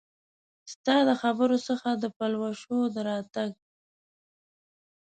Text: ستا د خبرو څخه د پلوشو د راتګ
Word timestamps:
ستا 0.73 0.95
د 1.09 1.11
خبرو 1.21 1.57
څخه 1.67 1.89
د 1.93 2.03
پلوشو 2.17 2.79
د 2.93 2.95
راتګ 3.09 3.51